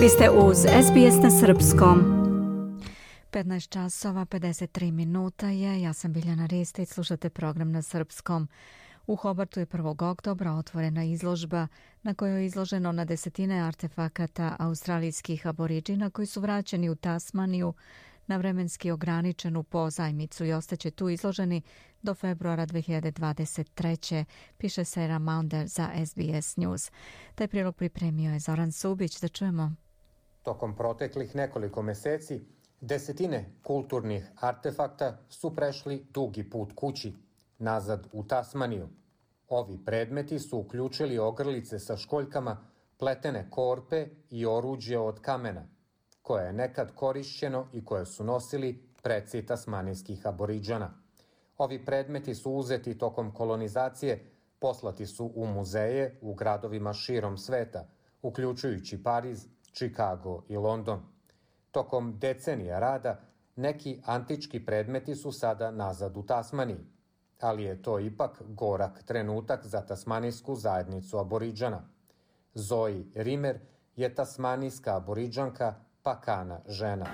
Vi 0.00 0.08
ste 0.08 0.30
uz 0.30 0.56
SBS 0.58 1.22
na 1.22 1.30
Srpskom. 1.30 1.98
15 3.32 3.68
časova, 3.68 4.26
53 4.26 4.90
minuta 4.90 5.48
je. 5.48 5.82
Ja 5.82 5.92
sam 5.92 6.12
Biljana 6.12 6.46
Ristić, 6.46 6.88
slušate 6.88 7.30
program 7.30 7.72
na 7.72 7.82
Srpskom. 7.82 8.48
U 9.06 9.16
Hobartu 9.16 9.60
je 9.60 9.66
1. 9.66 10.10
oktobra 10.10 10.52
otvorena 10.52 11.04
izložba 11.04 11.68
na 12.02 12.14
kojoj 12.14 12.40
je 12.40 12.46
izloženo 12.46 12.92
na 12.92 13.04
desetine 13.04 13.60
artefakata 13.60 14.56
australijskih 14.58 15.46
aboriđina 15.46 16.10
koji 16.10 16.26
su 16.26 16.40
vraćeni 16.40 16.90
u 16.90 16.94
Tasmaniju 16.94 17.74
na 18.26 18.36
vremenski 18.36 18.90
ograničenu 18.90 19.62
pozajmicu 19.62 20.44
i 20.44 20.52
ostaće 20.52 20.90
tu 20.90 21.08
izloženi 21.08 21.62
do 22.02 22.14
februara 22.14 22.66
2023. 22.66 24.24
piše 24.58 24.84
Sarah 24.84 25.20
Maunder 25.20 25.66
za 25.66 25.88
SBS 26.06 26.56
News. 26.56 26.90
Taj 27.34 27.48
prilog 27.48 27.76
pripremio 27.76 28.32
je 28.32 28.38
Zoran 28.38 28.72
Subić. 28.72 29.20
Da 29.20 29.28
čujemo. 29.28 29.89
Tokom 30.42 30.76
proteklih 30.76 31.34
nekoliko 31.36 31.82
meseci 31.82 32.40
desetine 32.80 33.44
kulturnih 33.62 34.30
artefakta 34.36 35.18
su 35.28 35.54
prešli 35.56 36.06
dugi 36.10 36.50
put 36.50 36.72
kući, 36.74 37.14
nazad 37.58 38.06
u 38.12 38.24
Tasmaniju. 38.24 38.88
Ovi 39.48 39.78
predmeti 39.84 40.38
su 40.38 40.58
uključili 40.58 41.18
ogrlice 41.18 41.78
sa 41.78 41.96
školjkama, 41.96 42.56
pletene 42.98 43.50
korpe 43.50 44.06
i 44.30 44.46
oruđe 44.46 44.98
od 44.98 45.20
kamena– 45.20 45.66
koje 46.30 46.46
je 46.46 46.52
nekad 46.52 46.94
korišćeno 46.94 47.66
i 47.72 47.84
koje 47.84 48.06
su 48.06 48.24
nosili 48.24 48.88
preci 49.02 49.46
tasmanijskih 49.46 50.26
aboriđana. 50.26 50.90
Ovi 51.58 51.84
predmeti 51.84 52.34
su 52.34 52.52
uzeti 52.52 52.98
tokom 52.98 53.34
kolonizacije, 53.34 54.30
poslati 54.58 55.06
su 55.06 55.32
u 55.34 55.46
muzeje 55.46 56.18
u 56.20 56.34
gradovima 56.34 56.92
širom 56.92 57.38
sveta, 57.38 57.88
uključujući 58.22 59.02
Pariz, 59.02 59.46
Chicago 59.80 60.42
i 60.48 60.56
London. 60.56 61.00
Tokom 61.70 62.18
decenija 62.18 62.78
rada, 62.78 63.20
neki 63.56 64.02
antički 64.06 64.66
predmeti 64.66 65.14
su 65.14 65.32
sada 65.32 65.70
nazad 65.70 66.16
u 66.16 66.22
Tasmaniji, 66.22 66.86
ali 67.40 67.64
je 67.64 67.82
to 67.82 67.98
ipak 67.98 68.42
gorak 68.42 69.02
trenutak 69.02 69.66
za 69.66 69.80
tasmanijsku 69.80 70.54
zajednicu 70.54 71.18
aboriđana. 71.18 71.82
Zoe 72.54 73.02
Rimer 73.14 73.58
je 73.96 74.14
tasmanijska 74.14 74.96
aboriđanka 74.96 75.74
Pakana 76.02 76.60
žena. 76.66 77.06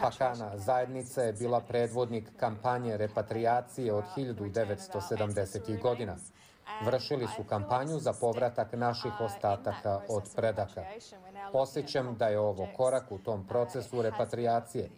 Pakana 0.00 0.58
zajednica 0.58 1.22
je 1.22 1.32
bila 1.32 1.60
predvodnik 1.60 2.36
kampanje 2.36 2.96
repatriacije 2.96 3.92
od 3.92 4.04
1970. 4.16 5.82
godina. 5.82 6.16
Vršili 6.84 7.26
su 7.36 7.44
kampanju 7.44 7.98
za 7.98 8.12
povratak 8.20 8.72
naših 8.72 9.12
ostataka 9.20 10.00
od 10.08 10.22
predaka. 10.36 10.84
Osjećam 11.52 12.16
da 12.16 12.26
je 12.26 12.38
ovo 12.38 12.68
korak 12.76 13.12
u 13.12 13.18
tom 13.18 13.46
procesu 13.46 14.02
repatriacije. 14.02 14.90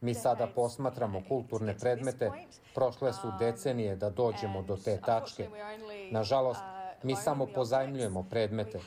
Mi 0.00 0.14
sada 0.14 0.46
posmatramo 0.54 1.22
kulturne 1.28 1.78
predmete, 1.78 2.30
prošle 2.74 3.12
su 3.12 3.32
decenije 3.38 3.96
da 3.96 4.10
dođemo 4.10 4.62
do 4.62 4.76
te 4.76 5.00
tačke. 5.00 5.48
Nažalost, 6.10 6.62
Mi 7.02 7.16
samo 7.16 7.46
pozajmljujemo 7.46 8.26
predmete. 8.30 8.80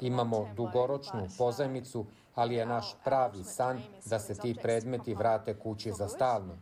Imamo 0.00 0.48
dugoročnu 0.56 1.28
pozajmicu, 1.38 2.06
ali 2.34 2.54
je 2.54 2.66
naš 2.66 2.94
pravi 3.04 3.44
san 3.44 3.82
da 4.04 4.18
se 4.18 4.34
ti 4.34 4.56
predmeti 4.62 5.14
vrate 5.14 5.58
kući 5.58 5.92
za 5.92 6.08
stalno 6.08 6.54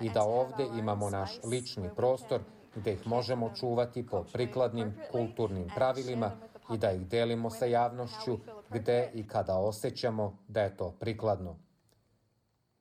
i 0.00 0.10
da 0.10 0.22
ovde 0.22 0.66
imamo 0.78 1.10
naš 1.10 1.30
lični 1.44 1.90
prostor 1.96 2.40
gde 2.74 2.92
ih 2.92 3.06
možemo 3.06 3.50
čuvati 3.54 4.06
po 4.06 4.24
prikladnim 4.32 4.94
kulturnim 5.12 5.68
pravilima 5.74 6.30
i 6.74 6.78
da 6.78 6.92
ih 6.92 7.06
delimo 7.06 7.50
sa 7.50 7.66
javnošću 7.66 8.38
gde 8.70 9.10
i 9.14 9.28
kada 9.28 9.56
osjećamo 9.56 10.38
da 10.48 10.62
je 10.62 10.76
to 10.76 10.94
prikladno. 11.00 11.56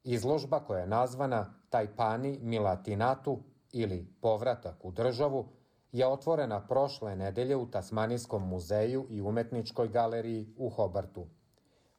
Izložba 0.03 0.59
koja 0.59 0.79
je 0.79 0.88
nazvana 0.88 1.53
Tajpani 1.69 2.39
Milatinatu 2.41 3.39
ili 3.72 4.07
Povratak 4.22 4.85
u 4.85 4.91
državu 4.91 5.47
je 5.91 6.07
otvorena 6.07 6.67
prošle 6.67 7.16
nedelje 7.16 7.56
u 7.56 7.72
Tasmanijskom 7.72 8.47
muzeju 8.47 9.07
i 9.09 9.22
umetničkoj 9.22 9.88
galeriji 9.88 10.53
u 10.57 10.69
Hobartu. 10.69 11.28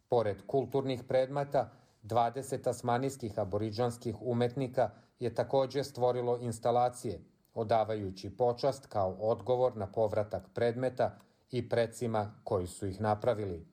Pored 0.09 0.47
kulturnih 0.47 1.05
predmeta, 1.05 1.71
20 2.03 2.63
tasmanijskih 2.63 3.39
aboriđanskih 3.39 4.17
umetnika 4.21 4.91
je 5.19 5.35
takođe 5.35 5.85
stvorilo 5.85 6.39
instalacije, 6.39 7.21
odavajući 7.59 8.37
počast 8.37 8.87
kao 8.87 9.17
odgovor 9.21 9.77
na 9.77 9.87
povratak 9.87 10.43
predmeta 10.55 11.19
i 11.51 11.69
precima 11.69 12.35
koji 12.45 12.67
su 12.67 12.87
ih 12.87 13.01
napravili. 13.01 13.67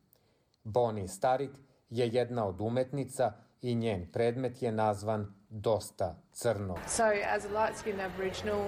Bonnie 0.64 1.08
Starik 1.08 1.52
je 1.90 2.08
jedna 2.08 2.48
od 2.48 2.62
umetnica 2.62 3.34
i 3.62 3.76
njen 3.76 4.12
predmet 4.12 4.62
je 4.62 4.72
nazvan 4.72 5.34
Dosta 5.50 6.16
crno. 6.32 6.76
So, 6.88 7.04
as 7.04 7.46
a 7.46 7.50
light-skinned 7.50 8.06
aboriginal, 8.06 8.62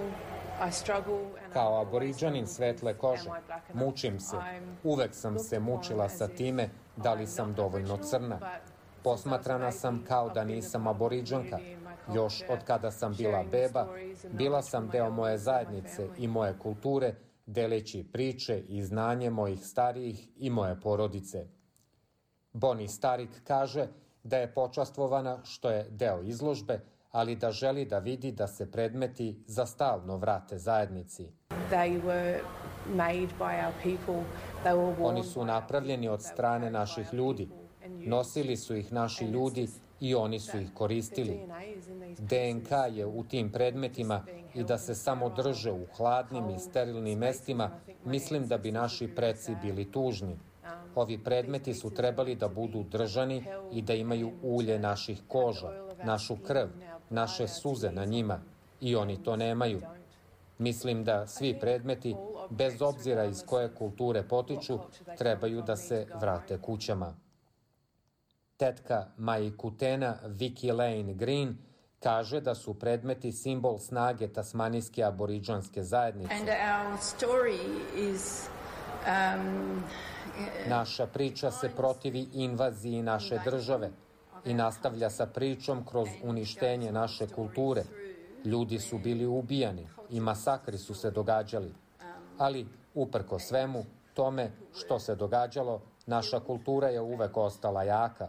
Kao 1.52 1.80
aboriđanin 1.80 2.46
svetle 2.46 2.98
kože, 2.98 3.30
mučim 3.72 4.20
se. 4.20 4.36
Uvek 4.84 5.14
sam 5.14 5.38
se 5.38 5.60
mučila 5.60 6.08
sa 6.08 6.28
time 6.28 6.68
da 6.96 7.14
li 7.14 7.26
sam 7.26 7.54
dovoljno 7.54 7.96
crna. 7.96 8.38
Posmatrana 9.02 9.72
sam 9.72 10.04
kao 10.08 10.30
da 10.30 10.44
nisam 10.44 10.86
aboriđanka. 10.86 11.58
Još 12.14 12.42
od 12.48 12.58
kada 12.64 12.90
sam 12.90 13.14
bila 13.14 13.44
beba, 13.50 13.86
bila 14.32 14.62
sam 14.62 14.88
deo 14.88 15.10
moje 15.10 15.38
zajednice 15.38 16.08
i 16.18 16.28
moje 16.28 16.58
kulture, 16.58 17.14
deleći 17.46 18.04
priče 18.12 18.60
i 18.68 18.82
znanje 18.82 19.30
mojih 19.30 19.66
starijih 19.66 20.28
i 20.36 20.50
moje 20.50 20.80
porodice. 20.80 21.46
Boni 22.52 22.88
Starik 22.88 23.30
kaže 23.44 23.86
da 24.22 24.36
je 24.36 24.54
počastvovana 24.54 25.44
što 25.44 25.70
je 25.70 25.86
deo 25.90 26.22
izložbe, 26.22 26.80
ali 27.10 27.36
da 27.36 27.50
želi 27.50 27.84
da 27.84 27.98
vidi 27.98 28.32
da 28.32 28.46
se 28.46 28.70
predmeti 28.70 29.44
za 29.46 29.66
stalno 29.66 30.16
vrate 30.16 30.58
zajednici. 30.58 31.28
Oni 35.00 35.24
su 35.24 35.44
napravljeni 35.44 36.08
od 36.08 36.22
strane 36.22 36.70
naših 36.70 37.14
ljudi. 37.14 37.48
Nosili 37.88 38.56
su 38.56 38.76
ih 38.76 38.92
naši 38.92 39.24
ljudi 39.24 39.68
i 40.00 40.14
oni 40.14 40.40
su 40.40 40.58
ih 40.58 40.74
koristili. 40.74 41.40
DNK 42.18 42.70
je 42.90 43.06
u 43.06 43.24
tim 43.24 43.52
predmetima 43.52 44.24
i 44.54 44.64
da 44.64 44.78
se 44.78 44.94
samo 44.94 45.28
drže 45.28 45.72
u 45.72 45.86
hladnim 45.96 46.50
i 46.50 46.58
sterilnim 46.58 47.18
mestima, 47.18 47.70
mislim 48.04 48.46
da 48.46 48.58
bi 48.58 48.72
naši 48.72 49.08
preci 49.08 49.56
bili 49.62 49.92
tužni. 49.92 50.36
Ovi 50.94 51.18
predmeti 51.24 51.74
su 51.74 51.94
trebali 51.94 52.34
da 52.34 52.48
budu 52.48 52.82
držani 52.82 53.44
i 53.72 53.82
da 53.82 53.94
imaju 53.94 54.32
ulje 54.42 54.78
naših 54.78 55.22
koža, 55.28 55.70
našu 56.04 56.36
krv, 56.36 56.68
naše 57.10 57.48
suze 57.48 57.92
na 57.92 58.04
njima 58.04 58.40
i 58.80 58.96
oni 58.96 59.22
to 59.22 59.36
nemaju. 59.36 59.80
Mislim 60.58 61.04
da 61.04 61.26
svi 61.26 61.58
predmeti, 61.60 62.16
bez 62.50 62.82
obzira 62.82 63.24
iz 63.24 63.42
koje 63.46 63.74
kulture 63.74 64.22
potiču, 64.22 64.78
trebaju 65.18 65.62
da 65.62 65.76
se 65.76 66.06
vrate 66.20 66.58
kućama. 66.58 67.14
Tetka 68.58 69.06
Majkutena 69.16 70.14
Vicky 70.26 70.72
Lane 70.72 71.14
Green 71.14 71.56
kaže 72.00 72.40
da 72.40 72.54
su 72.54 72.74
predmeti 72.74 73.32
simbol 73.32 73.78
snage 73.78 74.28
tasmanijske 74.28 75.04
aboriđanske 75.04 75.82
zajednice. 75.82 76.34
Is, 77.96 78.48
um, 79.06 79.82
Naša 80.68 81.06
priča 81.06 81.50
se 81.50 81.70
protivi 81.76 82.26
invaziji 82.32 83.02
naše 83.02 83.38
države, 83.44 83.90
i 84.44 84.54
nastavlja 84.54 85.10
sa 85.10 85.26
pričom 85.26 85.84
kroz 85.86 86.08
uništenje 86.22 86.92
naše 86.92 87.26
kulture. 87.28 87.82
Ljudi 88.44 88.78
su 88.78 88.98
bili 88.98 89.26
ubijani 89.26 89.88
i 90.10 90.20
masakri 90.20 90.78
su 90.78 90.94
se 90.94 91.10
događali. 91.10 91.74
Ali, 92.38 92.66
uprko 92.94 93.38
svemu, 93.38 93.84
tome 94.14 94.50
što 94.74 94.98
se 94.98 95.14
događalo, 95.14 95.80
naša 96.08 96.40
kultura 96.40 96.88
je 96.88 97.00
uvek 97.00 97.36
ostala 97.36 97.82
jaka. 97.82 98.28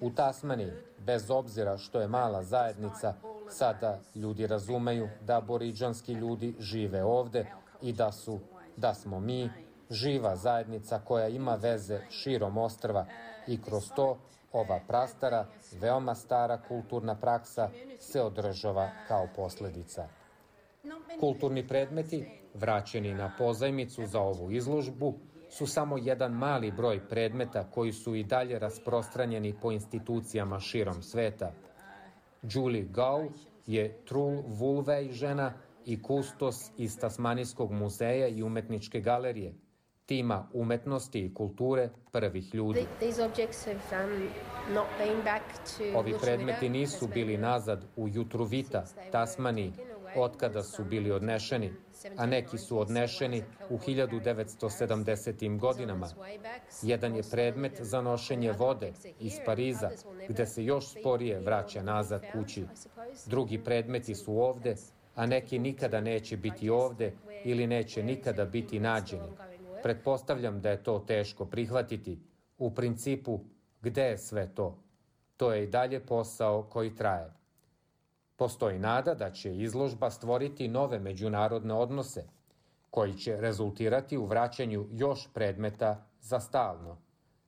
U 0.00 0.10
Tasmaniji, 0.10 0.72
bez 0.98 1.30
obzira 1.30 1.78
što 1.78 2.00
je 2.00 2.08
mala 2.08 2.42
zajednica, 2.42 3.14
sada 3.48 3.98
ljudi 4.14 4.46
razumeju 4.46 5.08
da 5.20 5.36
aboriđanski 5.36 6.12
ljudi 6.12 6.54
žive 6.58 7.04
ovde 7.04 7.46
i 7.82 7.92
da 7.92 8.12
su, 8.12 8.38
da 8.76 8.94
smo 8.94 9.20
mi, 9.20 9.50
živa 9.90 10.36
zajednica 10.36 11.00
koja 11.04 11.28
ima 11.28 11.54
veze 11.54 12.00
širom 12.10 12.58
ostrva 12.58 13.06
i 13.46 13.62
kroz 13.62 13.90
to 13.96 14.18
Ova 14.52 14.80
prastara, 14.86 15.46
veoma 15.80 16.14
stara 16.14 16.58
kulturna 16.68 17.14
praksa 17.14 17.70
se 17.98 18.22
održava 18.22 18.90
kao 19.08 19.28
posledica. 19.36 20.08
Kulturni 21.20 21.68
predmeti, 21.68 22.40
vraćeni 22.54 23.14
na 23.14 23.32
pozajmicu 23.38 24.06
za 24.06 24.20
ovu 24.20 24.50
izložbu, 24.50 25.14
su 25.50 25.66
samo 25.66 25.98
jedan 25.98 26.32
mali 26.32 26.70
broj 26.70 27.08
predmeta 27.08 27.70
koji 27.70 27.92
su 27.92 28.14
i 28.14 28.24
dalje 28.24 28.58
rasprostranjeni 28.58 29.54
po 29.62 29.72
institucijama 29.72 30.60
širom 30.60 31.02
sveta. 31.02 31.52
Julie 32.42 32.82
Gau 32.82 33.28
je 33.66 34.00
Trul 34.04 34.42
Vulvej 34.46 35.12
žena 35.12 35.52
i 35.84 36.02
kustos 36.02 36.56
iz 36.76 36.98
Tasmanijskog 36.98 37.72
muzeja 37.72 38.28
i 38.28 38.42
umetničke 38.42 39.00
galerije, 39.00 39.54
tima 40.06 40.48
umetnosti 40.52 41.20
i 41.20 41.34
kulture 41.34 41.88
prvih 42.12 42.54
ljudi. 42.54 42.80
Um, 42.80 43.16
Ovi 45.96 46.14
predmeti 46.22 46.68
nisu 46.68 47.08
bili 47.08 47.36
nazad 47.36 47.84
u 47.96 48.08
Jutruvita, 48.08 48.84
Tasmaniji, 49.12 49.72
otkada 50.16 50.62
su 50.62 50.84
bili 50.84 51.10
odnešeni, 51.10 51.72
a 52.16 52.26
neki 52.26 52.58
su 52.58 52.78
odnešeni 52.78 53.44
u 53.70 53.78
1970. 53.78 55.58
godinama. 55.58 56.08
Jedan 56.82 57.16
je 57.16 57.22
predmet 57.30 57.80
za 57.80 58.00
nošenje 58.00 58.52
vode 58.52 58.92
iz 59.20 59.34
Pariza, 59.46 59.90
gde 60.28 60.46
se 60.46 60.64
još 60.64 60.88
sporije 60.88 61.40
vraća 61.40 61.82
nazad 61.82 62.22
kući. 62.32 62.64
Drugi 63.26 63.64
predmeti 63.64 64.14
su 64.14 64.40
ovde, 64.40 64.76
a 65.14 65.26
neki 65.26 65.58
nikada 65.58 66.00
neće 66.00 66.36
biti 66.36 66.70
ovde 66.70 67.12
ili 67.44 67.66
neće 67.66 68.02
nikada 68.02 68.44
biti 68.44 68.80
nađeni. 68.80 69.32
Pretpostavljam 69.82 70.60
da 70.60 70.70
je 70.70 70.82
to 70.82 70.98
teško 70.98 71.44
prihvatiti. 71.44 72.18
U 72.58 72.74
principu, 72.74 73.40
gde 73.82 74.02
je 74.02 74.18
sve 74.18 74.54
to? 74.54 74.82
To 75.36 75.52
je 75.52 75.64
i 75.64 75.66
dalje 75.66 76.00
posao 76.00 76.62
koji 76.62 76.94
traje. 76.94 77.39
Postoji 78.40 78.78
nada 78.78 79.14
da 79.14 79.30
će 79.30 79.56
izložba 79.56 80.10
stvoriti 80.10 80.68
nove 80.68 80.98
međunarodne 80.98 81.74
odnose, 81.74 82.24
koji 82.90 83.14
će 83.14 83.36
rezultirati 83.40 84.16
u 84.16 84.24
vraćanju 84.24 84.86
još 84.92 85.28
predmeta 85.34 86.06
za 86.20 86.40
stalno. 86.40 86.96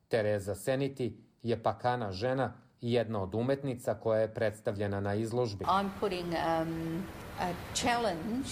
Tereza 0.08 0.54
Seniti 0.54 1.16
je 1.42 1.62
pakana 1.62 2.12
žena 2.12 2.52
i 2.80 2.92
jedna 2.92 3.22
od 3.22 3.34
umetnica 3.34 3.94
koja 3.94 4.20
je 4.20 4.34
predstavljena 4.34 5.00
na 5.00 5.14
izložbi. 5.14 5.64
I'm 5.64 5.88
putting, 6.00 6.26
um, 6.26 7.02
a 7.40 7.52
challenge. 7.74 8.48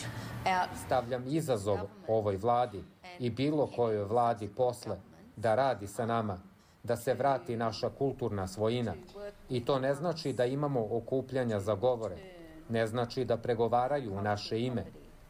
Stavljam 0.86 1.24
izazov 1.26 1.78
ovoj 2.08 2.36
vladi 2.36 2.84
i 3.18 3.30
bilo 3.30 3.66
kojoj 3.66 4.04
vladi 4.04 4.48
posle 4.48 4.96
da 5.36 5.54
radi 5.54 5.86
sa 5.86 6.06
nama, 6.06 6.40
da 6.82 6.96
se 6.96 7.14
vrati 7.14 7.56
naša 7.56 7.90
kulturna 7.90 8.46
svojina. 8.46 8.94
I 9.50 9.64
to 9.64 9.78
ne 9.78 9.94
znači 9.94 10.32
da 10.32 10.44
imamo 10.44 10.86
okupljanja 10.90 11.60
za 11.60 11.74
govore, 11.74 12.16
ne 12.68 12.86
znači 12.86 13.24
da 13.24 13.36
pregovaraju 13.36 14.12
u 14.12 14.22
naše 14.22 14.60
ime, 14.60 14.84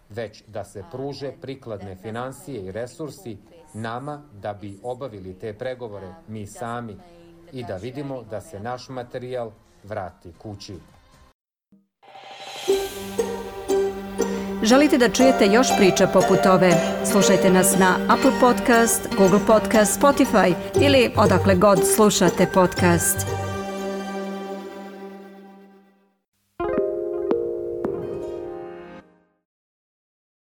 već 0.09 0.45
da 0.47 0.65
se 0.65 0.85
pruže 0.93 1.33
prikladne 1.41 1.97
financije 1.97 2.65
i 2.65 2.73
resursi 2.73 3.39
nama 3.75 4.23
da 4.43 4.53
bi 4.53 4.79
obavili 4.83 5.35
te 5.35 5.53
pregovore 5.53 6.15
mi 6.29 6.47
sami 6.47 6.97
i 7.53 7.65
da 7.65 7.77
vidimo 7.77 8.23
da 8.23 8.41
se 8.41 8.61
naš 8.61 8.89
materijal 8.89 9.51
vrati 9.85 10.33
kući. 10.43 10.75
Želite 14.63 14.99
da 14.99 15.09
čujete 15.09 15.47
još 15.47 15.69
priča 15.79 16.07
poput 16.07 16.47
ove? 16.47 16.73
Slušajte 17.13 17.51
nas 17.51 17.79
na 17.79 17.97
Apple 18.09 18.33
Podcast, 18.41 19.09
Google 19.17 19.41
Podcast, 19.47 20.01
Spotify 20.01 20.55
ili 20.81 21.11
odakle 21.17 21.55
god 21.55 21.79
slušate 21.95 22.47
podcast. 22.55 23.40